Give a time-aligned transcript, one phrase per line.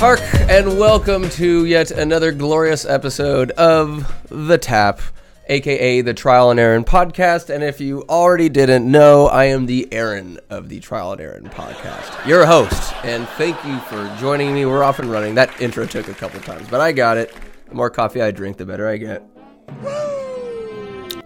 [0.00, 5.02] Hark and welcome to yet another glorious episode of The Tap,
[5.46, 7.54] aka the Trial and Aaron podcast.
[7.54, 11.50] And if you already didn't know, I am the Aaron of the Trial and Aaron
[11.50, 12.94] podcast, your host.
[13.04, 14.64] And thank you for joining me.
[14.64, 15.34] We're off and running.
[15.34, 17.36] That intro took a couple times, but I got it.
[17.68, 19.22] The more coffee I drink, the better I get.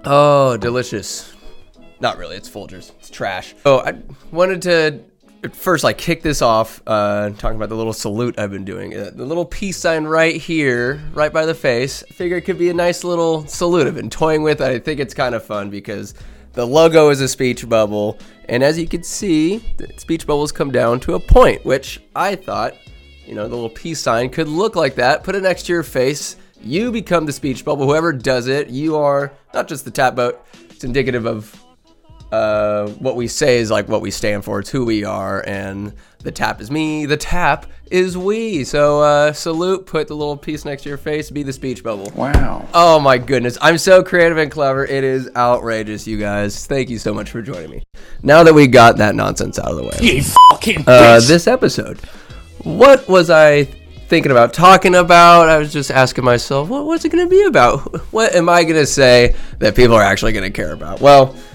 [0.05, 1.33] Oh, delicious.
[2.01, 2.34] Not really.
[2.34, 2.91] It's Folgers.
[2.98, 3.55] It's trash.
[3.65, 5.05] Oh, I wanted to
[5.53, 8.95] first like kick this off uh talking about the little salute i've been doing.
[8.97, 12.03] Uh, the little peace sign right here right by the face.
[12.09, 14.61] I figure it could be a nice little salute i've been toying with.
[14.61, 14.69] It.
[14.70, 16.15] i think it's kind of fun because
[16.53, 18.19] the logo is a speech bubble.
[18.48, 22.34] And as you can see the speech bubbles come down to a point which i
[22.34, 22.75] thought
[23.27, 25.25] you know the little peace sign could look like that.
[25.25, 26.37] Put it next to your face.
[26.61, 27.87] You become the speech bubble.
[27.87, 30.45] Whoever does it you are not just the tap boat.
[30.70, 31.64] it's indicative of
[32.35, 34.61] uh, what we say is like what we stand for.
[34.61, 37.07] It's who we are, and the tap is me.
[37.07, 38.65] The tap is we.
[38.65, 39.87] So uh, salute.
[39.87, 41.31] Put the little piece next to your face.
[41.31, 42.11] Be the speech bubble.
[42.17, 42.67] Wow.
[42.75, 44.85] Oh my goodness, I'm so creative and clever.
[44.85, 46.67] It is outrageous, you guys.
[46.67, 47.83] Thank you so much for joining me.
[48.23, 52.01] Now that we got that nonsense out of the way, You fucking uh, this episode,
[52.65, 53.65] what was I
[54.09, 55.49] thinking about talking about?
[55.49, 57.81] I was just asking myself, what, what's it going to be about?
[58.12, 61.01] What am I going to say that people are actually going to care about?
[61.01, 61.53] Well, fuck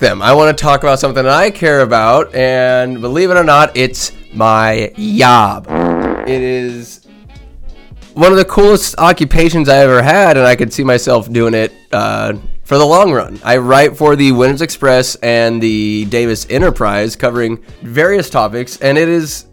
[0.00, 0.22] them.
[0.22, 3.76] I want to talk about something that I care about, and believe it or not,
[3.76, 5.66] it's my job.
[6.28, 7.06] It is
[8.14, 11.72] one of the coolest occupations I ever had, and I could see myself doing it
[11.92, 13.38] uh, for the long run.
[13.44, 19.08] I write for the Winters Express and the Davis Enterprise, covering various topics, and it
[19.08, 19.46] is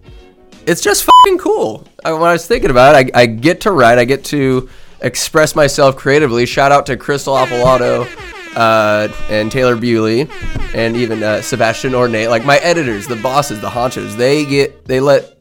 [0.66, 1.86] it's just fucking cool.
[2.04, 4.70] When I was thinking about it, I, I get to write, I get to
[5.02, 6.46] express myself creatively.
[6.46, 8.08] Shout out to Crystal Apilado
[8.56, 10.30] uh, and Taylor Buley,
[10.74, 12.30] and even uh, Sebastian Oñate.
[12.30, 15.38] Like my editors, the bosses, the honchos, they get they let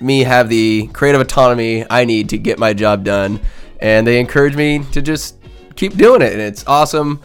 [0.00, 3.40] me have the creative autonomy I need to get my job done,
[3.80, 5.36] and they encourage me to just
[5.76, 7.20] keep doing it, and it's awesome.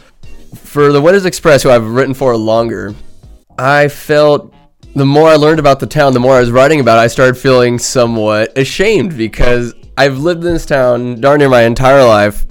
[0.54, 2.94] For the Winters Express, who I've written for longer,
[3.58, 4.54] I felt
[4.94, 7.06] the more I learned about the town, the more I was writing about it, I
[7.08, 12.46] started feeling somewhat ashamed because I've lived in this town darn near my entire life.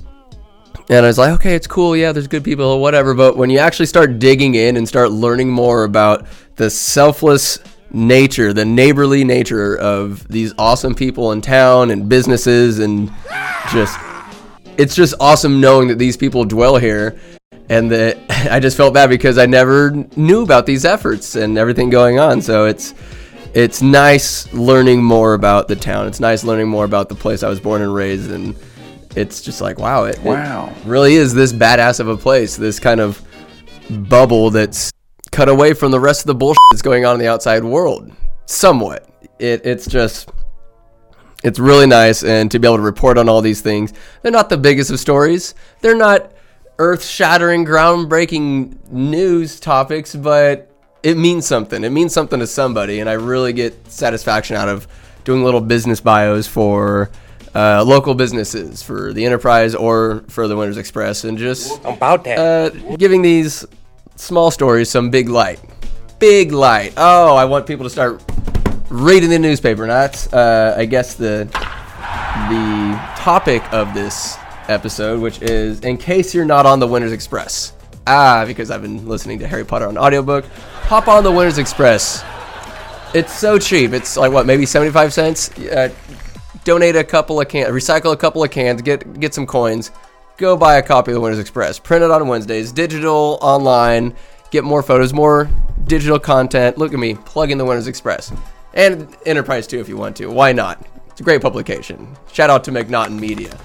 [0.90, 1.96] And I was like, okay, it's cool.
[1.96, 3.14] Yeah, there's good people, whatever.
[3.14, 6.26] But when you actually start digging in and start learning more about
[6.58, 7.60] the selfless
[7.92, 13.12] nature, the neighborly nature of these awesome people in town and businesses, and
[13.72, 13.98] just,
[14.78, 17.18] it's just awesome knowing that these people dwell here
[17.70, 18.18] and that
[18.52, 22.42] I just felt bad because I never knew about these efforts and everything going on.
[22.42, 22.94] So it's
[23.54, 26.08] it's nice learning more about the town.
[26.08, 28.56] It's nice learning more about the place I was born and raised, and
[29.16, 30.74] it's just like wow, it, it Wow.
[30.86, 32.56] really is this badass of a place.
[32.58, 33.22] This kind of
[33.90, 34.92] bubble that's
[35.32, 38.12] cut away from the rest of the bullshit that's going on in the outside world.
[38.46, 39.10] Somewhat,
[39.40, 40.30] it it's just
[41.44, 44.48] it's really nice and to be able to report on all these things they're not
[44.50, 46.32] the biggest of stories they're not
[46.80, 50.72] earth-shattering groundbreaking news topics but
[51.04, 54.88] it means something it means something to somebody and i really get satisfaction out of
[55.26, 57.12] doing little business bios for
[57.56, 62.38] uh, local businesses for the enterprise or for the Winters Express and just About that.
[62.40, 63.66] uh, giving these
[64.16, 65.60] small stories some big light.
[66.20, 66.94] Big light.
[66.98, 68.24] Oh, I want people to start
[68.90, 69.84] reading the newspaper.
[69.84, 71.48] And that's, uh, I guess, the
[72.50, 74.38] the topic of this
[74.68, 77.74] episode, which is in case you're not on the Winters Express.
[78.08, 80.46] Ah, because I've been listening to Harry Potter on audiobook.
[80.88, 82.24] Hop on the Winters Express.
[83.14, 83.94] It's so cheap.
[83.94, 85.58] It's like what, maybe 75 cents?
[85.60, 85.90] Uh,
[86.64, 89.92] donate a couple of cans, recycle a couple of cans, get get some coins,
[90.38, 91.80] go buy a copy of the Winters Express.
[91.80, 94.16] Print it on Wednesdays, digital, online.
[94.52, 95.50] Get more photos, more
[95.86, 96.78] digital content.
[96.78, 98.32] Look at me, plug in the Winters Express
[98.74, 100.28] and Enterprise too if you want to.
[100.28, 100.86] Why not?
[101.10, 102.08] It's a great publication.
[102.32, 103.56] Shout out to McNaughton Media.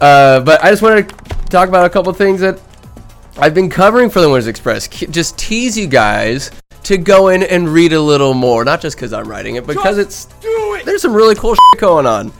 [0.00, 1.14] Uh, but I just wanted to
[1.46, 2.60] talk about a couple of things that
[3.38, 4.88] I've been covering for the Winters Express.
[4.88, 6.50] Just tease you guys
[6.86, 9.74] to go in and read a little more, not just because I'm writing it, but
[9.74, 10.26] because it's
[10.84, 12.30] there's some really cool shit going on.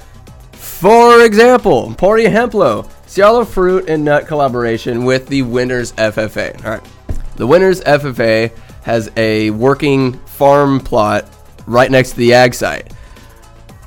[0.53, 6.65] For example, Pori Hemplo, Ciarlo Fruit and Nut collaboration with the Winters FFA.
[6.65, 6.89] All right,
[7.35, 8.53] the Winters FFA
[8.83, 11.29] has a working farm plot
[11.67, 12.93] right next to the ag site.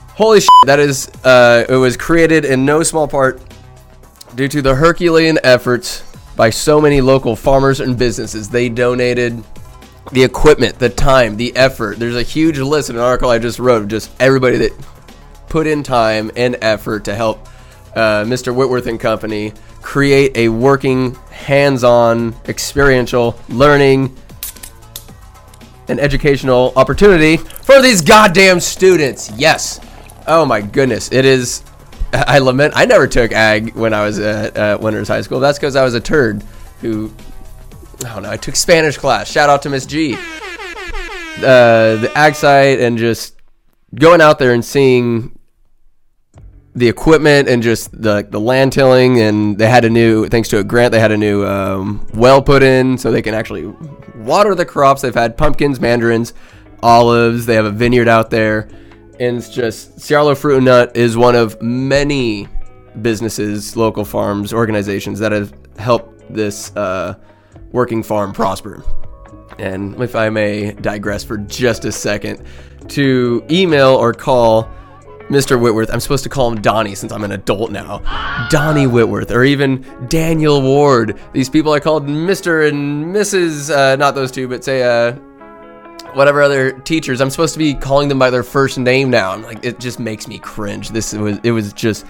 [0.09, 3.41] Holy shit, that is, uh, it was created in no small part
[4.35, 6.03] due to the Herculean efforts
[6.35, 8.49] by so many local farmers and businesses.
[8.49, 9.41] They donated
[10.11, 11.99] the equipment, the time, the effort.
[11.99, 14.73] There's a huge list in an article I just wrote of just everybody that
[15.49, 17.47] put in time and effort to help
[17.95, 18.53] uh, Mr.
[18.53, 24.15] Whitworth and Company create a working, hands-on, experiential learning
[25.87, 29.31] and educational opportunity for these goddamn students.
[29.35, 29.79] Yes.
[30.27, 31.63] Oh my goodness, it is.
[32.13, 32.73] I lament.
[32.75, 35.39] I never took ag when I was at uh, Winters High School.
[35.39, 36.43] That's because I was a turd
[36.81, 37.11] who.
[37.99, 38.31] Don't know.
[38.31, 39.29] I took Spanish class.
[39.29, 40.15] Shout out to Miss G.
[40.15, 43.35] Uh, the ag site and just
[43.95, 45.37] going out there and seeing
[46.75, 50.59] the equipment and just the the land tilling and they had a new thanks to
[50.59, 53.65] a grant they had a new um, well put in so they can actually
[54.15, 56.33] water the crops they've had pumpkins mandarins
[56.83, 58.69] olives they have a vineyard out there
[59.19, 62.47] and it's just Ciarlo Fruit and Nut is one of many
[63.01, 67.15] businesses local farms organizations that have helped this uh,
[67.71, 68.83] working farm prosper
[69.59, 72.43] and if I may digress for just a second
[72.89, 74.69] to email or call
[75.29, 75.61] Mr.
[75.61, 75.91] Whitworth.
[75.93, 77.99] I'm supposed to call him Donnie since I'm an adult now.
[78.49, 81.19] Donnie Whitworth, or even Daniel Ward.
[81.33, 82.67] These people are called Mr.
[82.67, 83.69] and Mrs.
[83.69, 85.13] Uh, not those two, but say uh,
[86.13, 87.21] whatever other teachers.
[87.21, 89.31] I'm supposed to be calling them by their first name now.
[89.31, 90.89] I'm like, it just makes me cringe.
[90.89, 92.07] This was it was just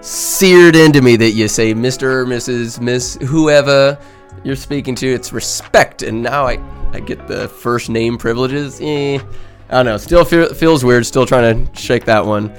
[0.00, 2.02] seared into me that you say Mr.
[2.04, 2.80] or Mrs.
[2.80, 3.98] Miss whoever
[4.44, 5.06] you're speaking to.
[5.06, 6.58] It's respect, and now I
[6.92, 8.80] I get the first name privileges.
[8.80, 9.18] Eh.
[9.70, 9.96] I don't know.
[9.98, 11.04] Still feel, feels weird.
[11.04, 12.52] Still trying to shake that one.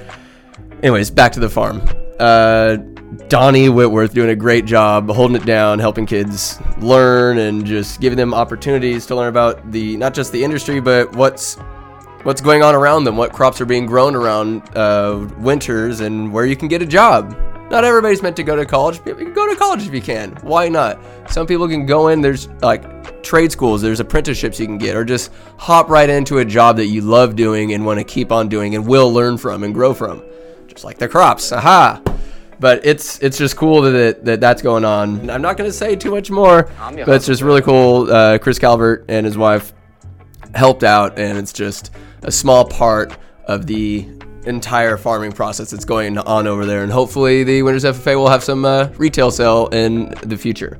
[0.82, 1.82] Anyways, back to the farm.
[2.20, 2.76] Uh,
[3.28, 8.16] Donnie Whitworth doing a great job holding it down, helping kids learn and just giving
[8.16, 11.56] them opportunities to learn about the not just the industry, but what's
[12.22, 16.46] what's going on around them, what crops are being grown around uh, winters, and where
[16.46, 17.36] you can get a job.
[17.70, 19.00] Not everybody's meant to go to college.
[19.06, 20.32] You can go to college if you can.
[20.42, 20.98] Why not?
[21.30, 22.20] Some people can go in.
[22.20, 23.80] There's like trade schools.
[23.80, 27.36] There's apprenticeships you can get, or just hop right into a job that you love
[27.36, 30.20] doing and want to keep on doing and will learn from and grow from,
[30.66, 31.52] just like the crops.
[31.52, 32.02] Aha!
[32.58, 35.30] But it's it's just cool that that that's going on.
[35.30, 36.68] I'm not going to say too much more,
[37.06, 38.10] but it's just really cool.
[38.10, 39.72] Uh, Chris Calvert and his wife
[40.56, 41.92] helped out, and it's just
[42.24, 44.08] a small part of the
[44.44, 46.82] entire farming process that's going on over there.
[46.82, 50.78] And hopefully, the Winters FFA will have some uh, retail sale in the future.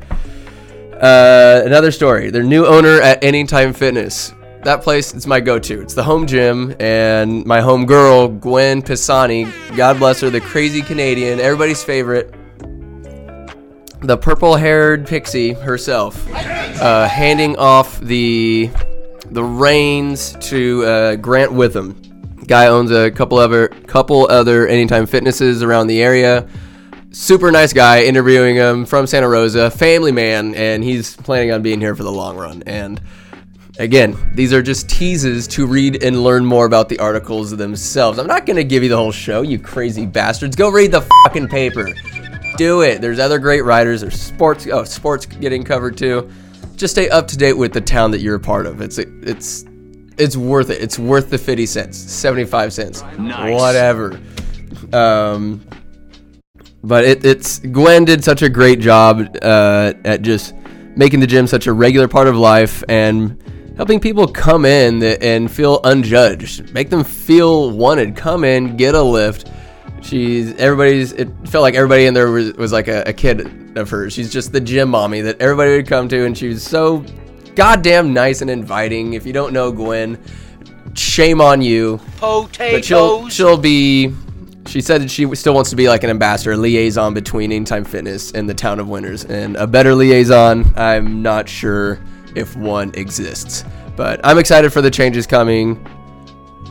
[1.00, 4.34] Uh, another story their new owner at Anytime Fitness.
[4.62, 5.80] That place is my go to.
[5.80, 10.82] It's the home gym, and my home girl, Gwen Pisani, God bless her, the crazy
[10.82, 12.34] Canadian, everybody's favorite,
[14.02, 18.70] the purple haired pixie herself, uh, handing off the
[19.30, 22.09] the reins to uh, Grant Witham
[22.50, 26.48] Guy owns a couple other couple other Anytime Fitnesses around the area.
[27.12, 28.02] Super nice guy.
[28.02, 32.10] Interviewing him from Santa Rosa, family man, and he's planning on being here for the
[32.10, 32.64] long run.
[32.66, 33.00] And
[33.78, 38.18] again, these are just teases to read and learn more about the articles themselves.
[38.18, 40.56] I'm not gonna give you the whole show, you crazy bastards.
[40.56, 41.86] Go read the fucking paper.
[42.56, 43.00] Do it.
[43.00, 44.00] There's other great writers.
[44.00, 44.66] There's sports.
[44.66, 46.28] Oh, sports getting covered too.
[46.74, 48.80] Just stay up to date with the town that you're a part of.
[48.80, 49.66] It's it's
[50.20, 50.80] it's worth it.
[50.82, 53.58] It's worth the 50 cents, 75 cents, nice.
[53.58, 54.20] whatever.
[54.92, 55.64] Um,
[56.82, 60.54] but it, it's Gwen did such a great job uh, at just
[60.96, 63.42] making the gym such a regular part of life and
[63.76, 68.16] helping people come in and feel unjudged, make them feel wanted.
[68.16, 69.50] Come in, get a lift.
[70.02, 71.12] She's everybody's.
[71.12, 74.14] It felt like everybody in there was, was like a, a kid of hers.
[74.14, 77.04] She's just the gym mommy that everybody would come to, and she was so
[77.60, 79.12] goddamn nice and inviting.
[79.12, 80.18] If you don't know Gwen,
[80.94, 82.00] shame on you.
[82.16, 82.72] Potatoes.
[82.72, 84.14] But she'll she'll be.
[84.66, 88.32] She said that she still wants to be like an ambassador, liaison between Anytime Fitness
[88.32, 90.72] and the town of Winters, and a better liaison.
[90.74, 92.00] I'm not sure
[92.34, 93.64] if one exists,
[93.94, 95.86] but I'm excited for the changes coming.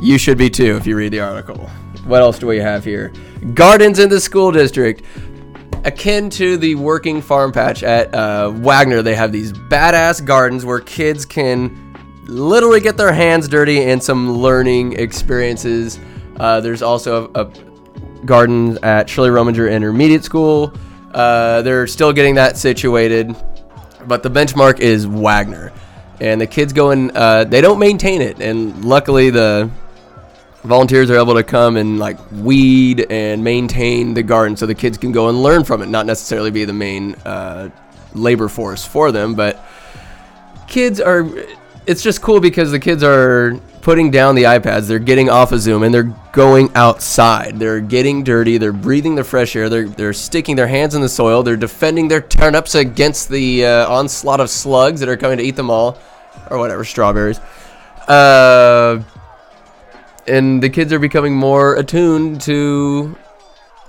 [0.01, 1.69] You should be too if you read the article.
[2.05, 3.13] What else do we have here?
[3.53, 5.03] Gardens in the school district
[5.85, 10.79] akin to the working farm patch at uh, Waggoner, they have these badass gardens where
[10.79, 11.95] kids can
[12.27, 15.99] literally get their hands dirty and some learning experiences.
[16.37, 17.51] Uh, there's also a, a,
[18.25, 20.73] garden at Shirley Rominger Intermediate School.
[21.13, 23.35] Uh, they're still getting that situated,
[24.07, 25.71] but the benchmark is Waggoner,
[26.19, 27.15] and the kids go in.
[27.15, 29.71] Uh, they don't maintain it, and luckily the
[30.63, 34.97] volunteers are able to come and like weed and maintain the garden so the kids
[34.97, 37.69] can go and learn from it not necessarily be the main uh,
[38.13, 39.65] labor force for them but
[40.67, 41.27] kids are
[41.85, 45.61] it's just cool because the kids are putting down the ipads they're getting off of
[45.61, 47.57] zoom and they're going outside.
[47.57, 51.09] They're getting dirty they're breathing the fresh air they're, they're sticking their hands in the
[51.09, 55.43] soil they're defending their turnips against the uh, onslaught of slugs that are coming to
[55.43, 55.97] eat them all
[56.49, 57.39] or whatever strawberries.
[58.07, 59.03] Uh,
[60.27, 63.17] and the kids are becoming more attuned to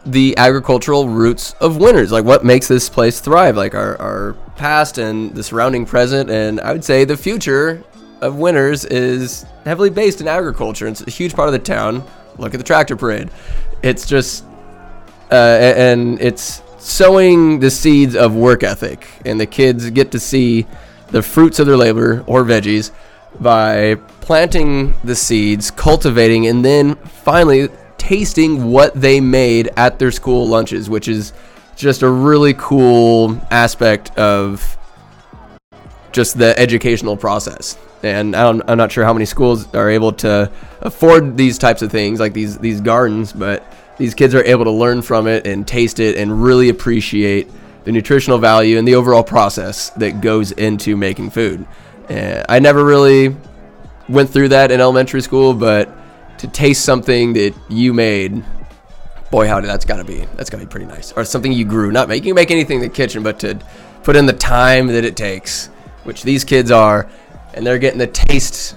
[0.07, 4.97] the agricultural roots of winters like what makes this place thrive like our, our past
[4.99, 6.31] and the surrounding present.
[6.31, 7.85] And i would say the future
[8.21, 10.87] of winters is heavily based in agriculture.
[10.87, 12.05] It's a huge part of the town.
[12.39, 13.31] Look at the tractor parade.
[13.83, 14.45] It's just,
[15.31, 20.67] uh, and it's sowing the seeds of work ethic, and the kids get to see
[21.09, 22.91] the fruits of their labor or veggies
[23.39, 27.69] by planting the seeds, cultivating, and then finally
[27.99, 31.33] tasting what they made at their school lunches, which is
[31.77, 34.77] just a really cool aspect of
[36.13, 37.79] just the educational process.
[38.03, 41.91] And I am not sure how many schools are able to afford these types of
[41.91, 43.65] things, like these these gardens, but
[43.99, 47.51] these kids are able to learn from it and taste it and really appreciate
[47.85, 51.67] the nutritional value and the overall process that goes into making food.
[52.11, 53.37] And I never really
[54.09, 55.89] went through that in elementary school, but
[56.39, 58.45] to taste something that you made,
[59.31, 61.13] boy howdy, that's gotta be that's gotta be pretty nice.
[61.13, 63.59] Or something you grew, not make you make anything in the kitchen, but to
[64.03, 65.69] put in the time that it takes,
[66.05, 67.09] which these kids are,
[67.55, 68.77] and they're getting the taste.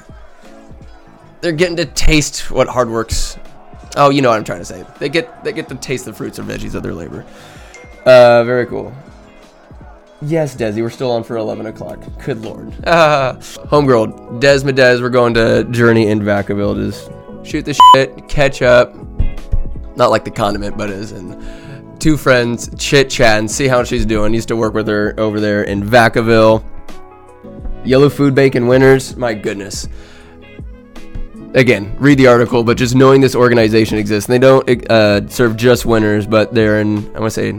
[1.42, 3.38] They're getting to taste what hard work's
[3.96, 4.86] Oh, you know what I'm trying to say.
[5.00, 7.26] They get they get to taste the fruits or veggies of their labor.
[8.06, 8.94] Uh, very cool.
[10.26, 12.00] Yes, Desi, we're still on for 11 o'clock.
[12.24, 12.74] Good lord.
[12.88, 14.64] Ah, homegirl, Des
[15.02, 16.76] we're going to Journey in Vacaville.
[16.76, 17.12] Just
[17.46, 18.96] shoot the shit, catch up.
[19.96, 24.06] Not like the condiment, but as in two friends, chit chat, and see how she's
[24.06, 24.34] doing.
[24.34, 26.64] Used to work with her over there in Vacaville.
[27.84, 29.88] Yolo Food Bank in Winters, my goodness
[31.54, 35.56] again, read the article, but just knowing this organization exists, and they don't uh, serve
[35.56, 37.50] just Winters, but they're in, I want to say,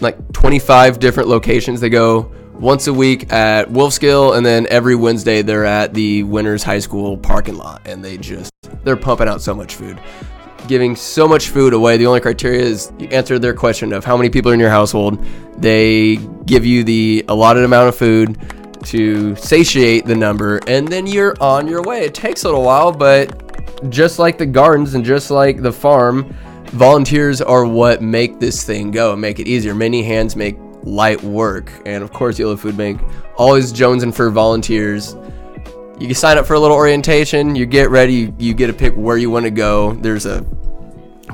[0.00, 1.80] like 25 different locations.
[1.80, 6.62] They go once a week at Wolfskill, and then every Wednesday they're at the Winters
[6.62, 8.52] High School parking lot, and they just,
[8.84, 9.98] they're pumping out so much food.
[10.68, 11.96] Giving so much food away.
[11.96, 14.70] The only criteria is you answer their question of how many people are in your
[14.70, 15.24] household.
[15.56, 18.38] They give you the allotted amount of food
[18.84, 22.04] to satiate the number, and then you're on your way.
[22.04, 26.34] It takes a little while, but just like the gardens and just like the farm,
[26.70, 29.74] volunteers are what make this thing go and make it easier.
[29.74, 33.00] Many hands make light work, and of course, Yolo Food Bank
[33.36, 35.16] always jonesing for volunteers.
[35.98, 37.54] You can sign up for a little orientation.
[37.54, 38.14] You get ready.
[38.14, 39.92] You, you get to pick where you want to go.
[39.94, 40.44] There's a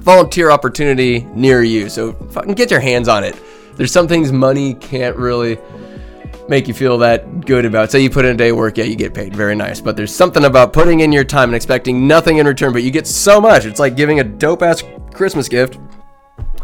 [0.00, 3.36] volunteer opportunity near you, so fucking get your hands on it.
[3.76, 5.58] There's some things money can't really
[6.48, 7.90] make you feel that good about.
[7.90, 9.34] Say you put in a day work, yeah, you get paid.
[9.34, 9.80] Very nice.
[9.80, 12.90] But there's something about putting in your time and expecting nothing in return, but you
[12.90, 13.64] get so much.
[13.64, 14.82] It's like giving a dope ass
[15.16, 15.78] Christmas gift.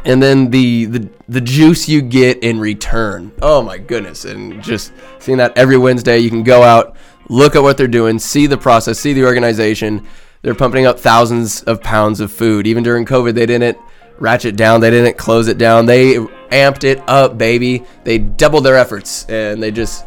[0.04, 3.32] And then the, the the juice you get in return.
[3.40, 4.25] Oh my goodness.
[4.25, 6.97] And just seeing that every Wednesday, you can go out,
[7.28, 10.06] look at what they're doing, see the process, see the organization.
[10.42, 12.66] They're pumping up thousands of pounds of food.
[12.66, 13.78] Even during COVID, they didn't
[14.18, 14.80] ratchet down.
[14.80, 15.87] They didn't close it down.
[15.87, 17.85] They amped it up, baby.
[18.04, 20.04] They doubled their efforts and they just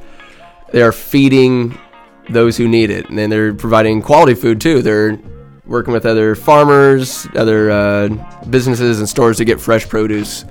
[0.71, 1.77] they are feeding
[2.29, 4.81] those who need it, and then they're providing quality food too.
[4.81, 5.19] They're
[5.67, 8.09] working with other farmers, other uh,
[8.49, 10.45] businesses and stores to get fresh produce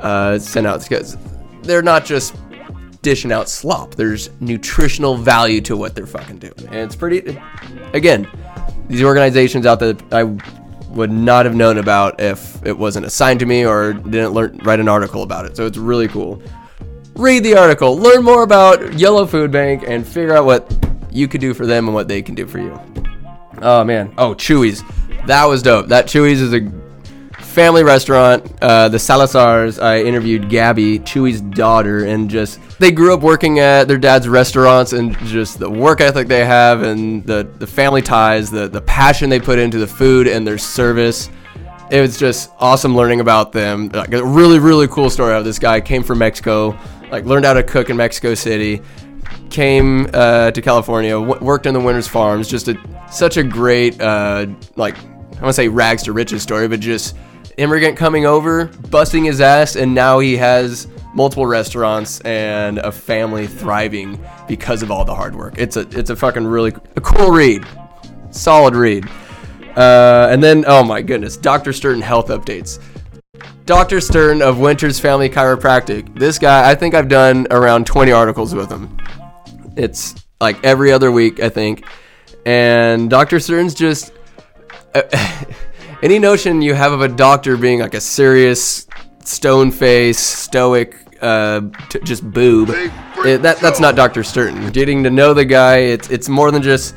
[0.00, 1.16] uh, sent out because
[1.62, 2.34] they're not just
[3.02, 3.94] dishing out slop.
[3.94, 7.38] There's nutritional value to what they're fucking doing, and it's pretty.
[7.92, 8.28] Again,
[8.88, 10.24] these organizations out there, I
[10.90, 14.80] would not have known about if it wasn't assigned to me or didn't learn write
[14.80, 15.56] an article about it.
[15.56, 16.42] So it's really cool.
[17.14, 20.72] Read the article, learn more about Yolo Food Bank, and figure out what
[21.10, 22.78] you could do for them and what they can do for you.
[23.62, 24.12] Oh man.
[24.18, 24.82] Oh, Chuy's.
[25.26, 25.86] That was dope.
[25.88, 26.70] That Chuy's is a
[27.38, 29.80] family restaurant, uh, the Salazars.
[29.80, 34.92] I interviewed Gabby, Chuy's daughter, and just they grew up working at their dad's restaurants,
[34.92, 39.30] and just the work ethic they have, and the the family ties, the the passion
[39.30, 41.30] they put into the food and their service.
[41.90, 43.90] It was just awesome learning about them.
[43.90, 46.76] Like a really really cool story of this guy came from Mexico,
[47.10, 48.80] like learned how to cook in Mexico City,
[49.50, 52.48] came uh, to California, w- worked in the Winters Farms.
[52.48, 52.78] Just a
[53.10, 54.46] such a great uh,
[54.76, 57.16] like I want to say rags to riches story, but just
[57.56, 63.46] immigrant coming over, busting his ass, and now he has multiple restaurants and a family
[63.46, 65.54] thriving because of all the hard work.
[65.58, 67.66] It's a it's a fucking really a cool read,
[68.30, 69.08] solid read.
[69.76, 71.72] Uh, and then oh my goodness, Dr.
[71.72, 72.80] Sturton health updates.
[73.64, 74.00] Dr.
[74.00, 76.18] Sturton of Winters Family Chiropractic.
[76.18, 78.96] This guy, I think I've done around 20 articles with him.
[79.76, 81.86] It's like every other week, I think.
[82.44, 83.40] And Dr.
[83.40, 84.12] Sturton's just.
[84.94, 85.02] Uh,
[86.02, 88.86] any notion you have of a doctor being like a serious
[89.24, 94.22] stone face, stoic, uh, t- just boob, it, that that's not Dr.
[94.22, 94.72] Sturton.
[94.72, 96.94] Getting to know the guy, it's it's more than just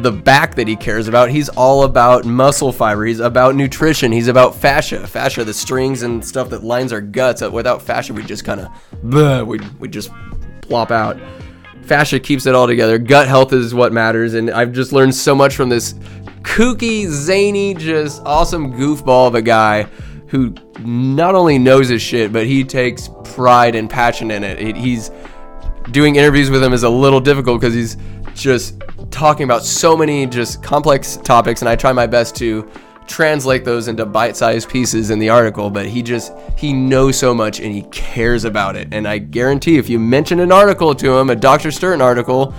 [0.00, 1.30] the back that he cares about.
[1.30, 3.04] He's all about muscle fiber.
[3.04, 4.10] He's about nutrition.
[4.10, 5.06] He's about fascia.
[5.06, 7.42] Fascia, the strings and stuff that lines our guts.
[7.42, 10.10] Without fascia, we just kind of, we we just
[10.62, 11.20] plop out.
[11.84, 12.98] Fascia keeps it all together.
[12.98, 15.94] Gut health is what matters, and I've just learned so much from this
[16.42, 19.84] kooky, zany, just awesome goofball of a guy
[20.28, 24.58] who not only knows his shit, but he takes pride and passion in it.
[24.58, 25.10] it he's
[25.90, 27.96] doing interviews with him is a little difficult because he's
[28.34, 32.68] just talking about so many just complex topics, and I try my best to
[33.06, 37.60] translate those into bite-sized pieces in the article but he just he knows so much
[37.60, 38.88] and he cares about it.
[38.92, 42.54] And i guarantee if you mention an article to him a dr stern article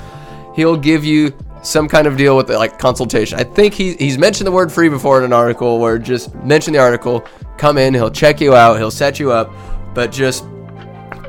[0.55, 1.33] he'll give you
[1.63, 3.39] some kind of deal with the, like consultation.
[3.39, 6.73] I think he, he's mentioned the word free before in an article where just mention
[6.73, 7.25] the article
[7.57, 9.51] come in he'll check you out he'll set you up
[9.93, 10.43] but just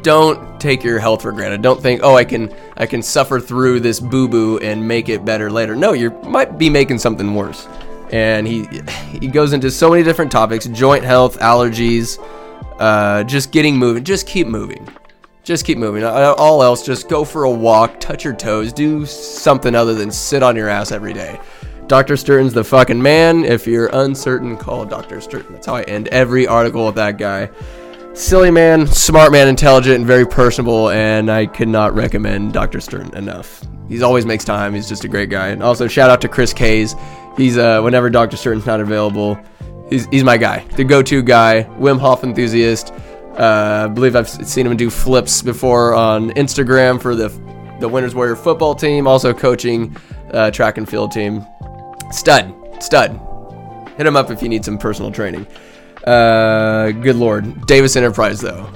[0.03, 1.63] don't take your health for granted.
[1.63, 5.51] Don't think oh i can i can suffer through this boo-boo and make it better
[5.51, 5.77] later.
[5.77, 7.69] No you might be making something worse
[8.15, 8.69] and he
[9.19, 12.19] he goes into so many different topics: joint health, allergies,
[12.79, 14.05] uh, just getting moving.
[14.05, 14.89] Just keep moving.
[15.43, 16.05] Just keep moving.
[16.05, 20.43] All else, just go for a walk, touch your toes, do something other than sit
[20.43, 21.39] on your ass every day.
[21.87, 22.17] Dr.
[22.17, 23.45] Stern's the fucking man.
[23.45, 25.21] If you're uncertain, call Dr.
[25.21, 25.45] Stern.
[25.51, 27.51] That's how I end every article with that guy.
[28.15, 32.81] Silly man, smart man, intelligent, and very personable, and I could not recommend Dr.
[32.81, 33.63] Stern enough.
[33.89, 34.73] He always makes time.
[34.73, 35.49] He's just a great guy.
[35.49, 36.95] And also, shout out to Chris Kays.
[37.37, 39.39] He's uh, whenever Doctor Stern's not available,
[39.91, 42.93] he's he's my guy, the go-to guy, Wim Hof enthusiast.
[43.37, 47.29] Uh, I believe I've seen him do flips before on Instagram for the
[47.81, 49.97] the Winters Warrior football team, also coaching
[50.33, 51.45] uh, track and field team.
[52.13, 53.21] Stud, stud.
[53.97, 55.47] Hit him up if you need some personal training.
[56.05, 58.71] Uh, good lord, Davis Enterprise though.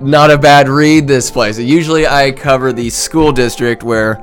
[0.00, 1.58] Not a bad read this place.
[1.58, 4.20] Usually I cover the school district where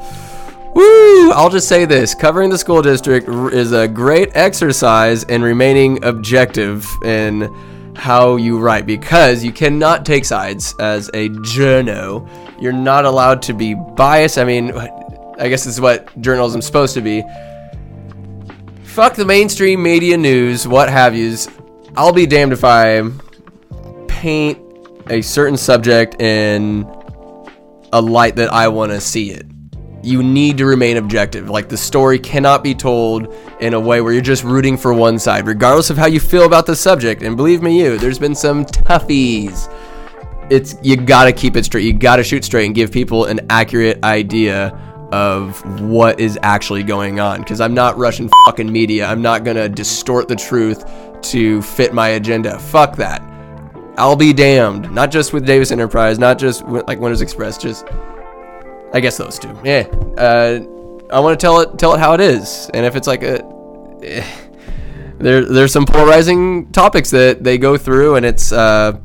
[0.73, 1.31] Woo!
[1.31, 6.87] I'll just say this covering the school district is a great exercise in remaining objective
[7.03, 7.53] in
[7.95, 12.27] how you write because you cannot take sides as a journo.
[12.61, 14.37] You're not allowed to be biased.
[14.37, 17.23] I mean, I guess this is what journalism's supposed to be.
[18.83, 21.49] Fuck the mainstream media news, what have yous.
[21.97, 23.03] I'll be damned if I
[24.07, 24.57] paint
[25.09, 26.85] a certain subject in
[27.91, 29.50] a light that I want to see it
[30.03, 31.49] you need to remain objective.
[31.49, 35.19] Like the story cannot be told in a way where you're just rooting for one
[35.19, 37.21] side, regardless of how you feel about the subject.
[37.21, 39.71] And believe me, you, there's been some toughies.
[40.49, 41.83] It's you gotta keep it straight.
[41.83, 44.69] You gotta shoot straight and give people an accurate idea
[45.11, 47.39] of what is actually going on.
[47.39, 49.05] Because I'm not Russian fucking media.
[49.05, 50.85] I'm not gonna distort the truth
[51.23, 52.57] to fit my agenda.
[52.57, 53.21] Fuck that.
[53.97, 54.91] I'll be damned.
[54.91, 57.85] Not just with Davis Enterprise, not just like Winters Express, just
[58.93, 59.57] I guess those two.
[59.63, 59.87] Yeah.
[60.17, 60.59] Uh,
[61.11, 63.43] I want to tell it tell it how it is, and if it's like a
[64.01, 64.25] eh,
[65.17, 68.97] there there's some polarizing topics that they go through, and it's uh,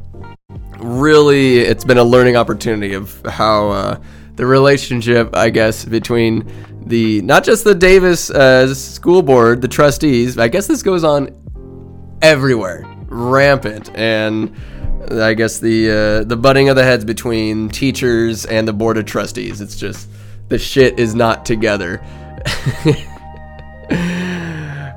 [0.79, 4.01] really it's been a learning opportunity of how uh,
[4.37, 6.51] the relationship, I guess, between
[6.87, 10.39] the not just the Davis uh, school board, the trustees.
[10.39, 11.31] I guess this goes on
[12.23, 14.55] everywhere, rampant, and
[15.11, 19.05] I guess the uh, the butting of the heads between teachers and the board of
[19.05, 19.61] trustees.
[19.61, 20.09] It's just
[20.49, 22.01] the shit is not together.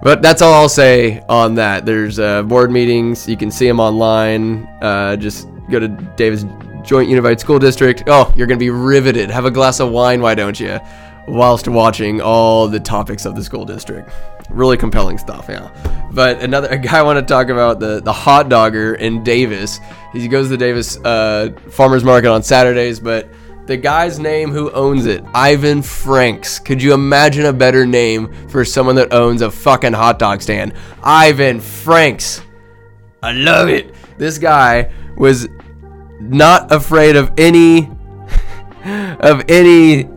[0.03, 1.85] but that's all I'll say on that.
[1.85, 3.27] There's uh, board meetings.
[3.27, 4.65] You can see them online.
[4.81, 6.45] Uh, just go to Davis
[6.83, 8.03] Joint Unified School District.
[8.07, 9.29] Oh, you're gonna be riveted.
[9.29, 10.79] Have a glass of wine, why don't you?
[11.29, 14.09] Whilst watching all the topics of the school district
[14.49, 15.69] really compelling stuff, yeah.
[16.11, 19.79] But another guy I want to talk about the the hot dogger in Davis.
[20.13, 23.29] He goes to the Davis uh, Farmers Market on Saturdays, but
[23.67, 26.57] the guy's name who owns it, Ivan Franks.
[26.57, 30.73] Could you imagine a better name for someone that owns a fucking hot dog stand?
[31.03, 32.41] Ivan Franks.
[33.21, 33.93] I love it.
[34.17, 35.47] This guy was
[36.19, 37.91] not afraid of any
[39.19, 40.09] of any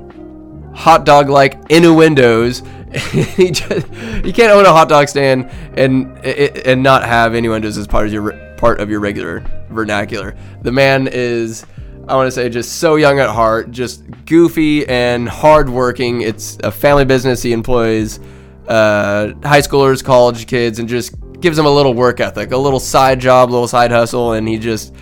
[0.75, 2.63] hot dog like innuendos
[3.13, 3.87] he just
[4.25, 7.33] you can't own a hot dog stand and and not have
[7.63, 8.33] just as part of your
[8.63, 10.37] part of your regular vernacular.
[10.63, 11.67] The man is
[12.07, 16.23] I want to say just so young at heart, just goofy and hardworking.
[16.23, 17.43] It's a family business.
[17.43, 18.21] He employs
[18.69, 22.81] uh, high schoolers, college kids, and just gives them a little work ethic, a little
[22.81, 24.95] side job, a little side hustle, and he just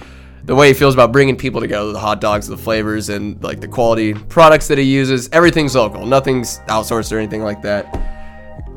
[0.45, 3.61] the way he feels about bringing people together, the hot dogs, the flavors, and like
[3.61, 5.29] the quality products that he uses.
[5.33, 6.07] Everything's local.
[6.07, 7.99] Nothing's outsourced or anything like that.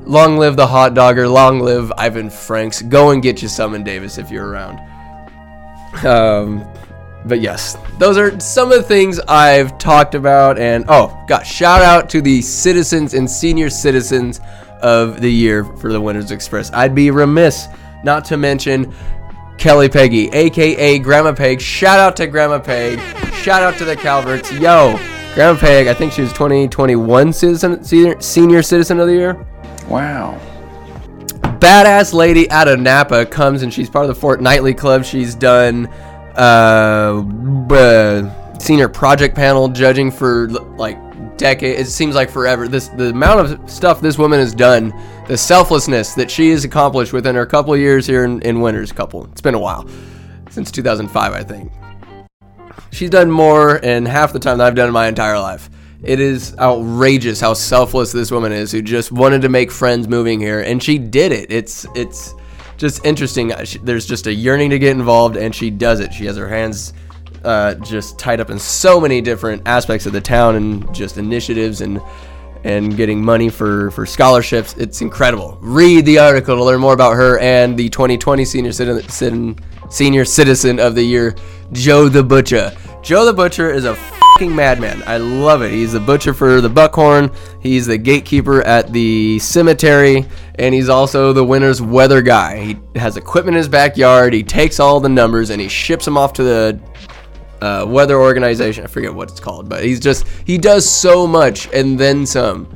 [0.05, 1.27] Long live the hot dogger.
[1.27, 2.81] Long live Ivan Franks.
[2.81, 4.79] Go and get you some in Davis if you're around.
[6.05, 6.67] Um,
[7.25, 10.57] but yes, those are some of the things I've talked about.
[10.57, 14.41] And oh, got shout out to the citizens and senior citizens
[14.81, 16.71] of the year for the Winters Express.
[16.73, 17.67] I'd be remiss
[18.03, 18.93] not to mention
[19.57, 21.61] Kelly Peggy, aka Grandma Peg.
[21.61, 22.99] Shout out to Grandma Peg.
[23.33, 24.51] Shout out to the Calverts.
[24.59, 24.97] Yo,
[25.35, 29.45] Grandma Peg, I think she was 2021 citizen, senior, senior citizen of the year.
[29.87, 30.39] Wow.
[31.59, 35.03] badass lady out of Napa comes and she's part of the Fortnightly Club.
[35.05, 35.87] She's done
[36.35, 40.97] uh, b- senior project panel judging for like
[41.37, 41.87] decades.
[41.87, 42.67] It seems like forever.
[42.67, 44.93] This the amount of stuff this woman has done,
[45.27, 48.91] the selflessness that she has accomplished within her couple years here in, in Winters.
[48.91, 49.25] Couple.
[49.25, 49.87] It's been a while
[50.49, 51.71] since 2005, I think.
[52.91, 55.69] She's done more in half the time that I've done in my entire life.
[56.03, 60.39] It is outrageous how selfless this woman is, who just wanted to make friends moving
[60.39, 61.49] here, and she did it.
[61.49, 62.33] It's it's
[62.77, 63.53] just interesting.
[63.83, 66.13] There's just a yearning to get involved, and she does it.
[66.13, 66.93] She has her hands
[67.45, 71.81] uh, just tied up in so many different aspects of the town and just initiatives
[71.81, 72.01] and
[72.63, 74.75] and getting money for for scholarships.
[74.77, 75.57] It's incredible.
[75.61, 79.57] Read the article to learn more about her and the 2020 senior citizen
[79.89, 81.35] senior citizen of the year,
[81.71, 82.75] Joe the Butcher.
[83.01, 85.03] Joe the Butcher is a fucking madman.
[85.05, 85.71] I love it.
[85.71, 87.29] He's the butcher for the Buckhorn.
[87.61, 92.63] He's the gatekeeper at the cemetery, and he's also the winter's weather guy.
[92.63, 94.33] He has equipment in his backyard.
[94.33, 96.79] He takes all the numbers and he ships them off to the
[97.63, 98.83] uh, weather organization.
[98.83, 102.67] I forget what it's called, but he's just he does so much and then some.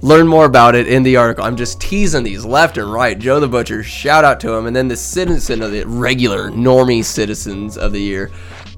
[0.00, 1.44] Learn more about it in the article.
[1.44, 3.18] I'm just teasing these left and right.
[3.18, 7.04] Joe the Butcher, shout out to him, and then the citizen of the regular normie
[7.04, 8.30] citizens of the year.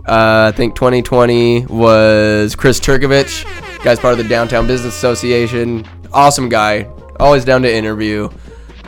[0.06, 3.44] Uh, I think 2020 was Chris Turkovich,
[3.84, 5.84] guy's part of the Downtown Business Association.
[6.12, 6.88] Awesome guy,
[7.20, 8.28] always down to interview.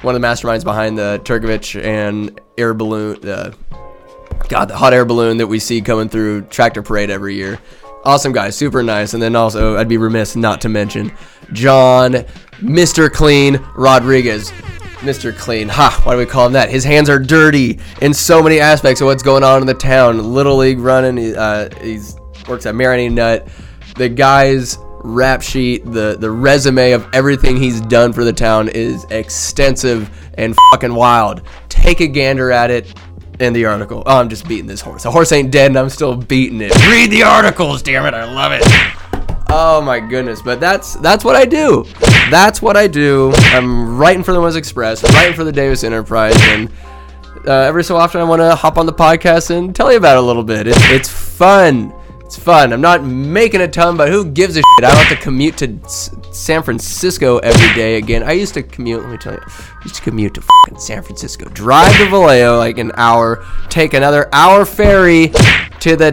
[0.02, 3.20] One of the masterminds behind the Turkovich and air balloon,
[4.48, 7.58] God, the hot air balloon that we see coming through Tractor Parade every year.
[8.04, 9.14] Awesome guy, super nice.
[9.14, 11.12] And then also, I'd be remiss not to mention
[11.52, 12.12] John,
[12.60, 13.12] Mr.
[13.12, 14.50] Clean Rodriguez.
[15.00, 15.34] Mr.
[15.34, 16.68] Clean, ha, why do we call him that?
[16.68, 20.34] His hands are dirty in so many aspects of what's going on in the town.
[20.34, 22.16] Little League running, uh, he's
[22.48, 23.48] works at Mariani Nut.
[23.96, 29.04] The guy's rap sheet, the the resume of everything he's done for the town is
[29.10, 31.42] extensive and fucking wild.
[31.68, 32.94] Take a gander at it
[33.40, 34.02] in the article.
[34.06, 35.02] Oh, I'm just beating this horse.
[35.02, 36.74] The horse ain't dead, and I'm still beating it.
[36.88, 38.14] Read the articles, damn it!
[38.14, 38.62] I love it.
[39.52, 41.84] Oh my goodness, but that's that's what I do.
[42.30, 43.32] That's what I do.
[43.34, 46.70] I'm writing for the Wins Express, writing for the Davis Enterprise, and
[47.46, 50.16] uh, every so often I want to hop on the podcast and tell you about
[50.16, 50.68] it a little bit.
[50.68, 51.92] It, it's fun.
[52.30, 52.72] It's fun.
[52.72, 54.84] I'm not making a ton, but who gives a shit?
[54.84, 58.22] I don't have to commute to S- San Francisco every day again.
[58.22, 59.02] I used to commute.
[59.02, 62.56] Let me tell you, I used to commute to fucking San Francisco, drive to Vallejo
[62.56, 65.32] like an hour, take another hour ferry
[65.80, 66.12] to the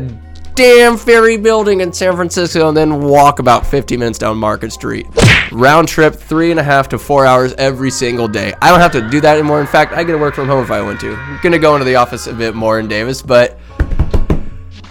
[0.55, 5.05] damn ferry building in San Francisco, and then walk about 50 minutes down Market Street.
[5.51, 8.55] Round trip, three and a half to four hours every single day.
[8.59, 9.61] I don't have to do that anymore.
[9.61, 11.13] In fact, I get to work from home if I want to.
[11.15, 13.59] I'm gonna go into the office a bit more in Davis, but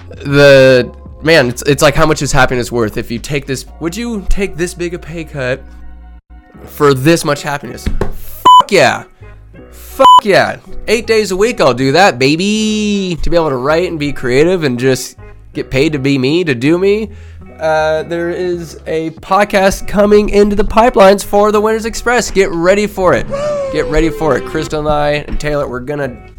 [0.09, 0.95] the
[1.27, 3.67] man, it's, it's like how much is happiness worth if you take this?
[3.81, 5.61] Would you take this big a pay cut
[6.63, 7.87] for this much happiness?
[7.89, 9.05] Fuck yeah.
[9.73, 10.61] Fuck yeah.
[10.87, 13.19] Eight days a week, I'll do that, baby.
[13.21, 15.19] To be able to write and be creative and just
[15.53, 17.11] get paid to be me, to do me.
[17.59, 22.31] Uh, there is a podcast coming into the pipelines for the Winters Express.
[22.31, 23.27] Get ready for it.
[23.73, 24.45] Get ready for it.
[24.45, 26.31] Crystal and I and Taylor, we're gonna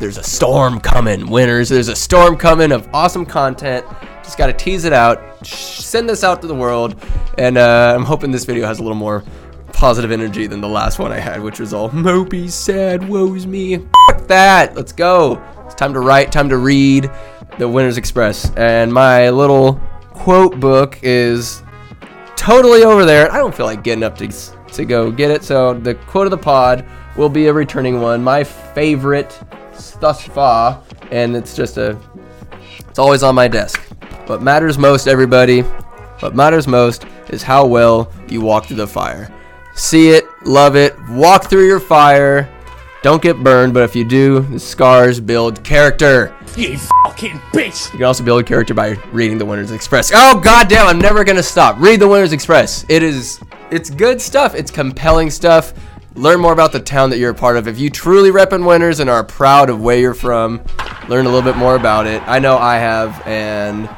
[0.00, 1.68] there's a storm coming, winners.
[1.68, 3.84] There's a storm coming of awesome content.
[4.24, 6.96] Just got to tease it out, send this out to the world,
[7.36, 9.22] and uh, I'm hoping this video has a little more
[9.74, 13.76] positive energy than the last one I had, which was all mopey, sad, woes me.
[14.08, 14.74] Fuck that.
[14.74, 15.42] Let's go.
[15.66, 17.10] It's time to write, time to read
[17.58, 18.50] the Winters Express.
[18.56, 19.78] And my little
[20.14, 21.62] quote book is
[22.36, 23.30] totally over there.
[23.30, 25.44] I don't feel like getting up to to go get it.
[25.44, 26.86] So the quote of the pod
[27.16, 28.24] will be a returning one.
[28.24, 29.38] My favorite
[30.00, 31.98] thus far, and it's just a.
[32.88, 33.80] It's always on my desk.
[34.26, 35.62] What matters most, everybody,
[36.20, 39.32] what matters most is how well you walk through the fire.
[39.74, 42.48] See it, love it, walk through your fire.
[43.02, 46.36] Don't get burned, but if you do, the scars build character.
[46.56, 47.90] You fucking bitch!
[47.92, 50.12] You can also build character by reading the Winters Express.
[50.14, 50.86] Oh goddamn!
[50.86, 51.76] I'm never gonna stop.
[51.78, 52.84] Read the Winters Express.
[52.88, 53.40] It is,
[53.70, 54.54] it's good stuff.
[54.54, 55.72] It's compelling stuff.
[56.16, 57.68] Learn more about the town that you're a part of.
[57.68, 60.60] If you truly rep in Winters and are proud of where you're from,
[61.08, 62.20] learn a little bit more about it.
[62.26, 63.88] I know I have, and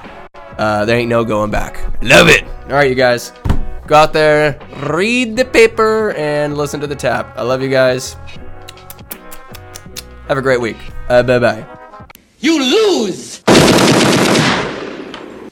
[0.58, 1.80] uh, there ain't no going back.
[2.02, 2.44] Love it.
[2.64, 3.32] All right, you guys,
[3.86, 7.32] go out there, read the paper, and listen to the tap.
[7.36, 8.14] I love you guys.
[10.28, 10.76] Have a great week.
[11.08, 11.66] Uh, bye bye.
[12.40, 13.42] You lose!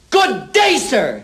[0.09, 1.23] Good day, sir!